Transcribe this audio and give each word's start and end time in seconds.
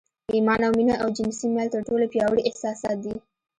ایمان 0.35 0.61
او 0.67 0.73
مینه 0.77 0.95
او 1.03 1.09
جنسي 1.17 1.47
میل 1.55 1.69
تر 1.75 1.81
ټولو 1.87 2.05
پیاوړي 2.13 2.41
احساسات 2.49 2.97
دي 3.03 3.13